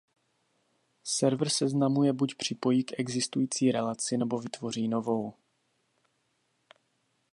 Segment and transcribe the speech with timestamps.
[1.03, 5.33] Server seznamu je buď připojí k existující relaci nebo vytvoří novou.